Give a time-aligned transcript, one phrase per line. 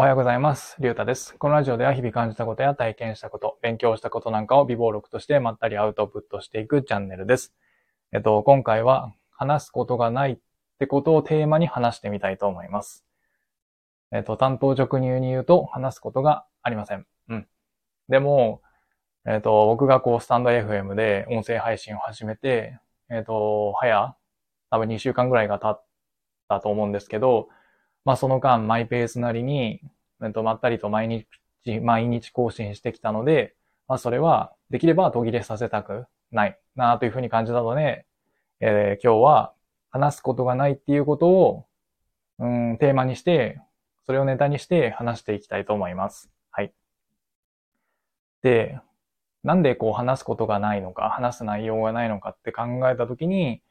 [0.00, 0.76] おはようございます。
[0.78, 1.36] りゅうたです。
[1.36, 7.52] このラジオでは日々感じたことや体験したこと、勉強したことなんかを微暴録としてまったりアウトプットしていくチャンネルです。
[8.10, 10.38] えっと、今回は話すことがないっ
[10.78, 13.04] てことをテーマに話してみたいと思います。
[14.10, 17.04] えっと、担当直入に言うと話すことがありません。
[17.28, 17.46] うん。
[18.08, 18.62] でも、
[19.26, 22.78] えっと、僕がこう、スタンド FM で音声配信を始めて、
[23.10, 24.16] えっと、早、
[24.70, 25.84] 多分2週間ぐらいが経っ
[26.48, 27.50] たと思うんですけど、
[28.04, 29.80] まあその間、マイペースなりに、
[30.18, 33.54] まったりと毎日、毎日更新してきたので、
[33.88, 38.06] まあそれは、できれば途切れさせたくないなというふうに感じたので、
[38.60, 39.54] えー今日は
[39.90, 41.66] 話すことがないっていうことを、
[42.38, 43.60] うん、テーマにして、
[44.06, 46.30] それをネタにして話していきたいと思います。
[46.50, 46.72] はい。
[48.42, 48.80] で、
[49.42, 53.62] なんでこう話すことがないのか、話す内容がないのかって考えたときに、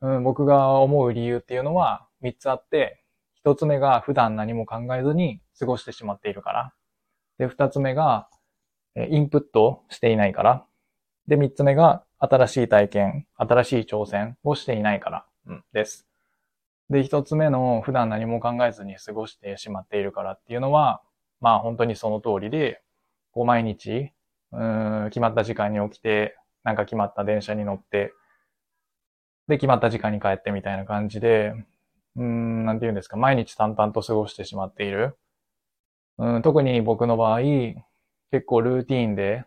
[0.00, 3.02] うん、僕が思う理由っていうのは3つあって、
[3.46, 6.72] 一つ目が普段何も考えずに過ごしてしまっているから。
[7.38, 8.28] で、二つ目が、
[9.08, 10.66] インプットしていないから。
[11.28, 16.08] で、三つ目が新しい体験、新しい挑戦をしていないから、うん、です。
[16.90, 21.00] で、一つ目の普段何も考えずに過ごしてしまっているからっていうのは、
[21.40, 22.82] まあ本当にその通りで、
[23.30, 24.10] こう毎日、
[24.50, 28.12] うん、決まった時間に起きて、なんか決まった電車に乗って、
[29.46, 31.54] で、決まった時間に帰ってみたいな感じで、
[32.16, 35.16] うん、なんて言うんですか、毎日淡々と過ごしてしまっている。
[36.18, 37.40] うん、特に僕の場合、
[38.30, 39.44] 結構ルーティーンで、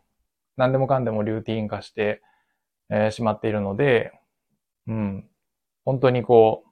[0.55, 2.21] 何でもかんでもルーティーン化して、
[2.89, 4.11] えーしまっているので、
[4.87, 5.29] うん、
[5.85, 6.69] 本当にこう、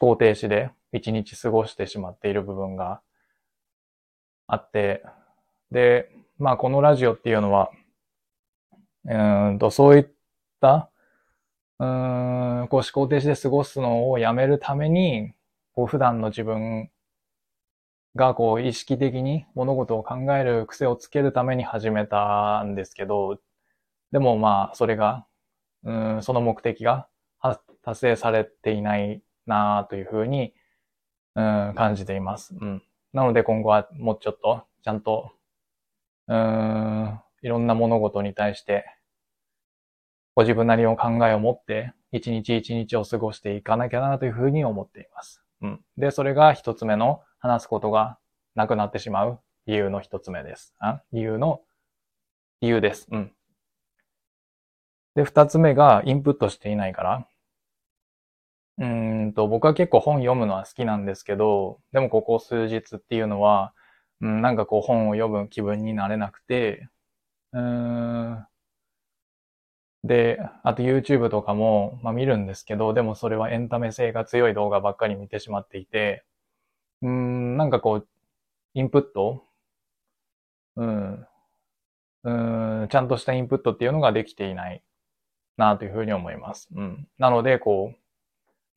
[0.00, 3.00] 思考停止で一日過ごしてしまっている部分が
[4.46, 5.02] あって、
[5.70, 7.70] で、まあこのラジオっていうのは、
[9.04, 10.06] うんと、そういっ
[10.60, 10.90] た、
[11.78, 15.32] うーん、こう思考停止で過ごすのをやめるために、
[15.72, 16.90] こう普段の自分
[18.14, 23.38] がこう意識的に物事を考える癖をつけるために始めたんですけど、
[24.10, 25.26] でもまあそれが、
[25.84, 27.08] うん、その目的が
[27.82, 30.54] 達成されていないなというふうに、
[31.34, 32.54] うん、感じています。
[32.58, 32.82] うん。
[33.12, 35.32] なので今後はもうちょっとちゃんと、
[36.28, 38.86] うん、いろんな物事に対して
[40.36, 45.42] ご自分なりの考えを持って、一日一日を過ごしていかなきゃなというふうに思っています。
[45.62, 45.80] うん。
[45.96, 48.18] で、それが一つ目の話すことが
[48.54, 50.74] なくなってしまう理由の一つ目です。
[50.78, 51.62] あ理由の、
[52.60, 53.08] 理由です。
[53.10, 53.32] うん。
[55.14, 57.26] で、二つ目がインプットしていないから。
[58.76, 63.72] うんと、僕は結構本読むのは好きなんですけど、でもここ数日っていうのは、
[64.20, 66.90] うん、なんかこう本を読む気分になれなくて、
[67.52, 68.46] うーん、
[70.06, 76.24] で、あと YouTube とかも、まあ、見るんですけど、でもそれはエンタメ性が強い動画ばっかり見てしまっていて、
[77.02, 78.08] うん、なんかこう、
[78.74, 79.42] インプット
[80.76, 81.26] うん、
[82.24, 82.30] う
[82.84, 84.82] ん、ちゃんとしたインプットっていうのができていない
[85.56, 86.68] なというふうに思います。
[86.74, 87.08] うん。
[87.18, 87.98] なので、こう、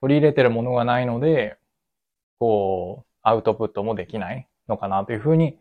[0.01, 1.57] 取り入れてるものがないので、
[2.40, 5.57] こう、アウトプットもできないのかなというふうに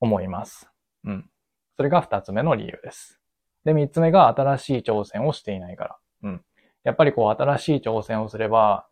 [0.00, 0.70] 思います。
[1.04, 1.30] うん。
[1.76, 3.19] それが二つ目の理由です。
[3.64, 5.96] で、三つ目が新しい挑戦をしていないから。
[6.22, 6.44] うん。
[6.84, 8.86] やっぱりこう、新しい挑戦をすれば、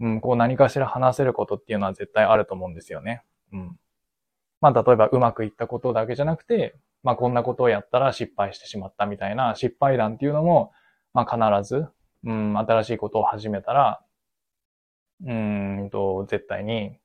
[0.00, 3.24] うん、こう何かしら話せることっていうのは絶対あると思うんですよね。
[3.52, 3.78] うん。
[4.60, 10.72] まあ、例えばうまくいったことだけじゃなくて、まあ、こんなことをやったら失敗してしまったみたいな失敗談っていうのも、
[11.14, 11.86] まあ、必ず、
[12.24, 14.00] うん、新しいことを始めたら、
[15.26, 16.96] うんと、絶対に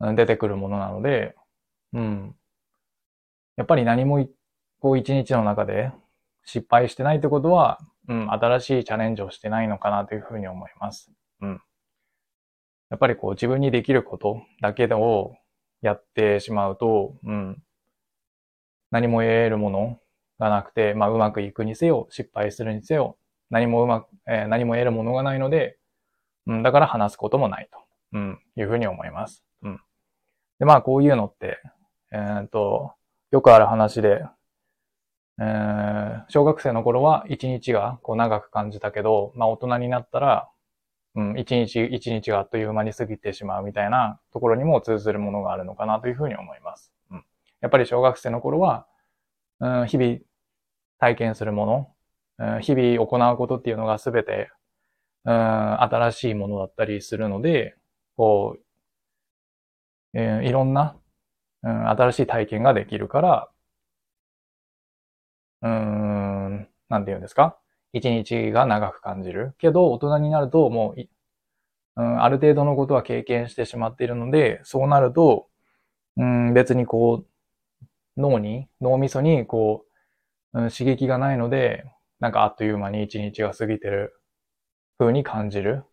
[0.00, 1.34] 出てくるものなので、
[1.92, 2.34] うん。
[3.56, 4.30] やっぱり何もい、
[4.82, 5.92] こう一日の中で
[6.44, 7.78] 失敗してないってことは、
[8.08, 11.12] うん、新しいチャレンジをしてないのかなというふうに思います。
[11.40, 11.62] うん。
[12.90, 15.36] やっぱりこう自分にできることだけを
[15.82, 17.62] やってしまうと、うん。
[18.90, 20.00] 何も得るもの
[20.40, 23.16] がなくて、まあうまくいくにせよ、失敗するにせよ、
[23.50, 25.78] 何もうまく、えー何も得るものがないので、
[26.48, 27.78] うん、だから話すこともないと、
[28.14, 29.44] うん、いうふうに思います。
[29.62, 29.80] うん。
[30.58, 31.60] で、まあこういうのって、
[32.10, 32.94] えーっと、
[33.30, 34.24] よくある話で、
[35.42, 40.48] えー小学生の頃は一日がこう長く感じたけど、まあ大人になったら、
[41.16, 46.92] うん、一日一日があっという間に過ぎてしまうみたいなところにも通ずるものがあるのかなというふうに思います。
[47.10, 47.24] うん。
[47.60, 48.86] やっぱり小学生の頃は、
[49.60, 50.18] うん、日々
[50.98, 51.88] 体験するもの、
[52.38, 54.50] うん日々行うことっていうのがすべて、
[55.24, 57.76] うん、新しいものだったりするので、
[58.16, 58.56] こ
[60.14, 60.96] う、えーいろんな、
[61.62, 63.51] うん、新しい体験ができるから、
[65.62, 67.56] うーん、なんて言うんですか？
[67.92, 69.54] 一日が長く感じる。
[69.58, 71.00] けど、大人になるともう、
[71.96, 75.48] うん、ある程度のことは経験してしまっているので、そうなると、
[76.16, 79.84] うん、別にこう、脳に、脳みそにこ
[80.54, 81.84] う、うん、刺激がないので、
[82.20, 84.14] なんかあっという間に一日が過ぎてる
[84.98, 85.84] 風に感じる、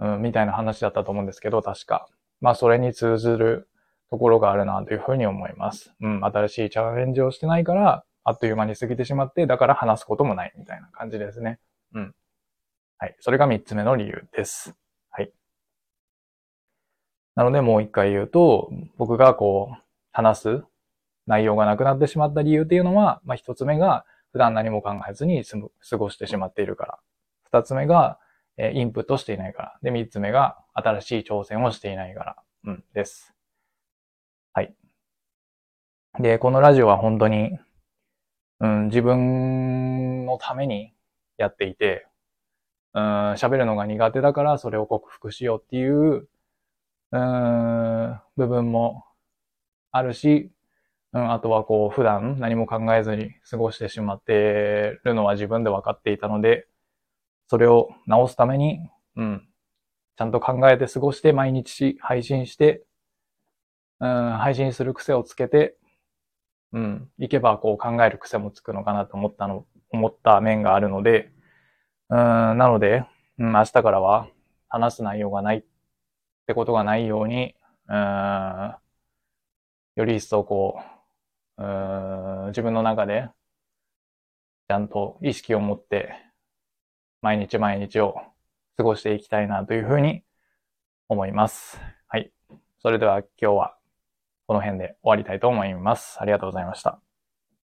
[0.00, 2.06] うん、みたいな話だったと思うんですけど、確か。
[2.40, 3.68] まあ、それに通ずる
[4.10, 5.92] ところがあるなというふうに思います。
[6.00, 11.60] うん、新しいチャレンジをしてないから、あっという間に過ぎてしまって、だから話すこともないみたいな感じですね。
[11.94, 12.14] うん。
[12.98, 13.16] はい。
[13.20, 14.74] それが三つ目の理由です。
[15.10, 15.30] はい。
[17.34, 20.64] なので、もう一回言うと、僕がこう、話す
[21.26, 26.98] 内容がなくなってしまった理由っていうのは、まあ、一つ目が、普段何も考えずに過ごしてしまっているから。
[27.44, 28.18] 二つ目が、
[28.56, 29.78] えインプットしていないから。
[29.82, 32.36] で、三つ目が、新しい挑戦をしていないから。
[32.64, 33.34] うん、です。
[34.52, 34.74] はい。
[36.20, 37.58] で、このラジオは本当に、
[38.64, 40.94] うん、自分のために
[41.36, 42.06] やっていて、
[42.94, 46.26] うん、喋るのが苦手だからそれを克服しようっていう、
[47.12, 49.04] うん、部分も
[49.90, 50.50] あるし、
[51.12, 56.66] うん、あとはこう、普段何も考えずに過ごしてしまってるのは自分で分かっていたので、
[57.48, 58.80] それを直すために、
[59.16, 59.46] うん、
[60.16, 62.82] ちゃんと考えて過ごして毎日配信して、
[64.00, 65.76] うん、配信する癖をつけて、
[66.74, 71.30] うん、いけばこう考える癖もつくのかなと思ったの、思った面があるので、
[72.10, 73.04] うん、なので、
[73.38, 74.26] うん、明日からは
[74.68, 75.64] 話す内容がないっ
[76.48, 77.54] てことがないように、
[77.88, 78.74] うん、
[79.94, 80.80] より一層こ
[81.58, 83.28] う、うん自分の中で
[84.68, 86.14] ちゃんと意識を持って
[87.22, 88.16] 毎日毎日を
[88.76, 90.24] 過ごしていきたいなというふうに
[91.08, 91.78] 思います。
[92.08, 92.32] はい。
[92.82, 93.78] それでは今日は
[94.46, 96.18] この辺で終わりたいと思います。
[96.20, 97.13] ありがとうございました。